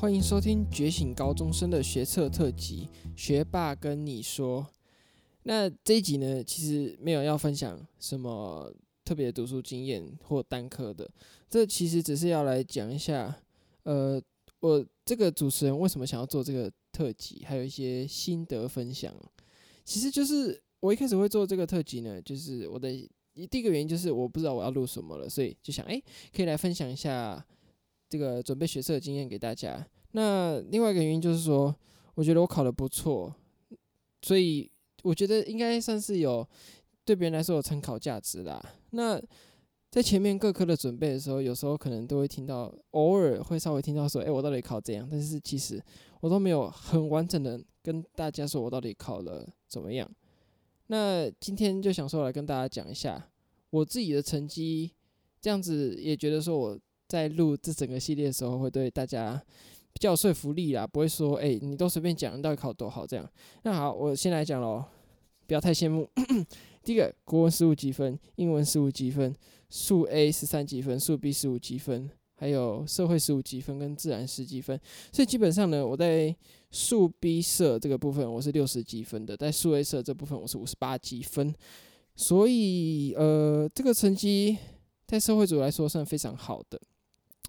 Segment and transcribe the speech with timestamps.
[0.00, 2.88] 欢迎收听《觉醒高中生的学测特辑》，
[3.20, 4.64] 学霸跟你说。
[5.42, 8.72] 那这一集呢，其实没有要分享什么
[9.04, 11.10] 特别读书经验或单科的，
[11.50, 13.40] 这其实只是要来讲一下，
[13.82, 14.22] 呃，
[14.60, 19.12] 我这个主持人为什么想要做这个特辑，还有一些心得分享。
[19.84, 22.88] 其实就是我一开始会做这个特辑呢，就是我的
[23.50, 26.00] 第一个原因就是我不知道我要录什么了，所以就想，哎，
[26.32, 27.44] 可以来分享一下。
[28.10, 29.86] 这个准备学测的经验给大家。
[30.12, 31.74] 那另外一个原因就是说，
[32.14, 33.34] 我觉得我考得不错，
[34.22, 34.70] 所以
[35.02, 36.46] 我觉得应该算是有
[37.04, 38.60] 对别人来说有参考价值啦。
[38.90, 39.20] 那
[39.90, 45.06] 在前面各科的准备的时候，有时候可能都会听到，偶尔会稍微听到说，诶，我到底考怎样？
[45.10, 45.82] 但是其实
[46.20, 50.10] 我都没有很完整的跟大家说我到底考了怎么样。
[50.86, 53.30] 那今天就想说来跟大家讲一下
[53.70, 54.92] 我自己的成绩，
[55.40, 56.78] 这样子也觉得说我。
[57.08, 59.42] 在录这整个系列的时候，会对大家
[59.98, 63.28] 比较有说服力啦，不会说，哎，你都随便讲，你到底考多好这样。
[63.64, 64.84] 那好，我先来讲喽，
[65.48, 66.08] 不要太羡慕。
[66.84, 69.34] 第一个，国文十五积分，英文十五积分，
[69.68, 74.80] 数 A 十三积分，数 B 十五积分，还有社会十五积分跟自然十积分。
[75.10, 76.32] 所以基本上呢，我在
[76.70, 81.52] 数 B 社这个部分我是六十积分的，在数 A 社这部分我是五十八积分。
[82.14, 84.56] 所以呃，这个成绩
[85.08, 86.80] 在社会组来说算非常好的。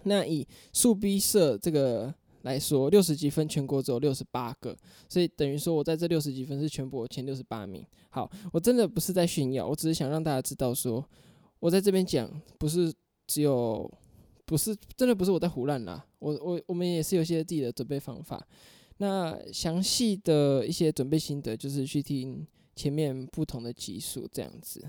[0.06, 2.12] 那以数 B 社这个
[2.44, 4.76] 来说，六十几分全国只有六十八个，
[5.08, 7.86] 所以等于说我在这六十几分是全国前六十八名。
[8.10, 11.04] 好，我真的不是在炫耀，我只是想让大家知道说，
[11.60, 12.94] 我在这边讲不是
[13.28, 13.90] 只有，
[14.46, 18.46] 不是真的不是我在胡乱啦，我我我们也是有些自己的准备方法。
[18.98, 24.84] 那详细的一些准备心得，就是去听前面不同的集数这样子。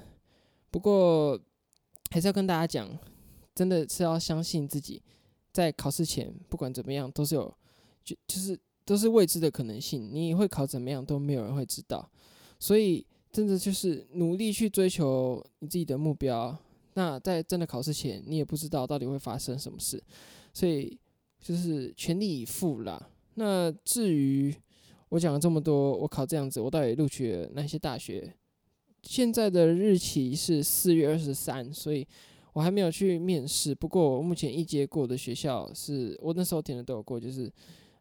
[0.71, 1.41] 不过
[2.11, 2.99] 还是要跟大家讲。
[3.53, 5.03] 真的是要相信自己，
[5.53, 7.53] 在考试前不管怎么样都是有，
[8.05, 10.09] 就就是都是未知的可能性。
[10.13, 12.09] 你会考怎么样都没有人会知道，
[12.59, 16.57] 所以真的就是努力去追求你自己的目标。
[16.95, 20.03] 那在真的考试前，你也不知道到底会发生什么事，
[20.55, 20.99] 所以
[21.41, 23.11] 就是全力以赴啦。
[23.35, 24.55] 那至于
[25.09, 28.35] 我讲了这么多，我考这样子，我到底录取了哪些大学？
[29.03, 32.07] 现在的日期是四月二十三，所以。
[32.53, 37.49] 我还没有去面试，不过我目前一阶过的学校是我那时候填的都有过，就是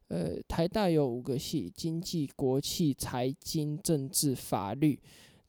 [0.08, 5.00] 呃台大有五个系，经济、国企、财经、政治、法律，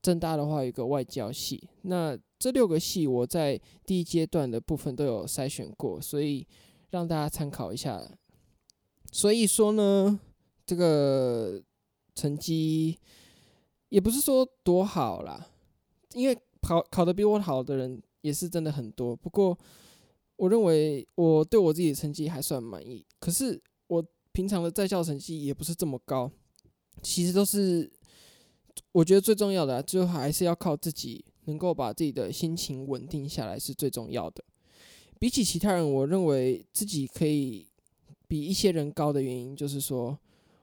[0.02, 1.66] 政大的话有一个外交系。
[1.82, 6.46] 那这六个系我在第一阶段的部分都有筛选过，所以
[6.90, 8.06] 让大家参考一下。
[9.10, 10.20] 所以说呢，
[10.66, 11.62] 这个
[12.14, 12.98] 成绩
[13.88, 15.48] 也不是说多好啦，
[16.12, 18.02] 因为考考的比我好的人。
[18.22, 19.56] 也是真的很多，不过
[20.36, 23.04] 我认为我对我自己的成绩还算满意。
[23.18, 26.30] 可是我平常的在校成绩也不是这么高，
[27.02, 27.90] 其实都是
[28.92, 34.44] 我觉得最重要的，最后还是要靠自己能够把自己的心情稳定下来是最重要的。
[35.18, 37.66] 比起其他人，我认为自己可以
[38.28, 40.18] 比一些人高的原因，就是说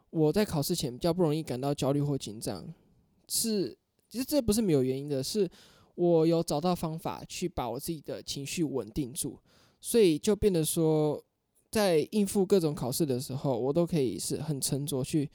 [0.10, 2.74] 我在考试前比较不容易感到焦虑或紧张。
[3.28, 3.78] 是，
[4.10, 5.50] 其实这不是没有原因的，是。
[5.98, 9.36] 我有找到方法去把我自己的情绪稳定住，
[9.82, 11.20] 所以就变得说，
[11.72, 15.28] 在应付各种考试的时候，我都可以是很沉着去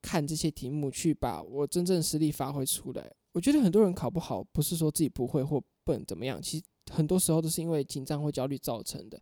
[0.00, 3.12] 看这些题目，去把我真正实力发挥出来。
[3.32, 9.20] 我觉得很多人考不好，不是说自己不会或笨怎么样，其实很多时候都是因为紧张或焦虑造成的。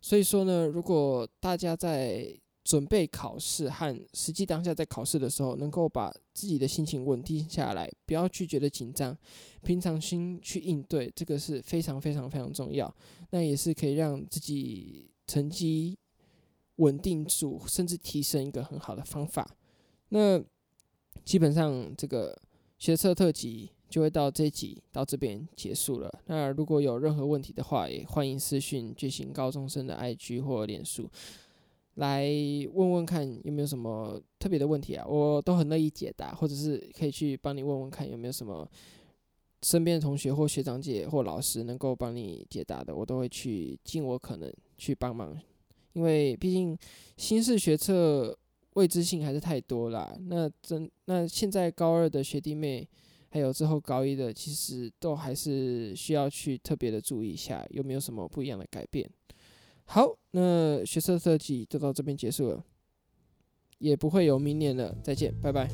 [0.00, 2.36] 所以说呢，如果大家在
[2.70, 9.16] 准备考试和实际当下在考试的时候，能够把自己的心情稳定下来，不要去觉得紧张，
[9.64, 12.94] 平常心去应对，这个是非常非常非常重要。
[13.30, 15.98] 那也是可以让自己成绩
[16.76, 19.56] 稳定住，甚至提升一个很好的方法。
[20.10, 20.40] 那
[21.24, 22.40] 基本上这个
[22.78, 26.08] 学测特辑就会到这集到这边结束了。
[26.26, 31.10] 那如果有任何问题的话，也欢迎私讯觉醒高中生的 IG 或脸书。
[32.00, 32.28] 来
[32.72, 38.68] 问问看有没有什么特别的问题啊，我都很乐意解答，或者是可以去帮你问问看有没有什么
[39.62, 45.38] 身边的同学或学长姐或老师能够帮你解答的，我都会去尽我可能去帮忙，
[45.92, 46.76] 因为毕竟
[47.18, 48.36] 新式学测
[48.74, 50.16] 未知性还是太多啦。
[50.28, 52.88] 那真那现在高二的学弟妹，
[53.28, 59.06] 还有之后高一的，其实都还是需要去特别的注意一下，有没有什么不一样的改变。
[59.92, 62.64] 好，那学测设计就到这边结束了，
[63.78, 64.96] 也不会有明年了。
[65.02, 65.68] 再见，拜拜。